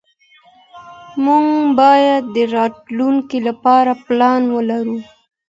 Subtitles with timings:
[1.25, 1.47] موږ
[1.79, 4.97] بايد د راتلونکي لپاره پلان ولرو.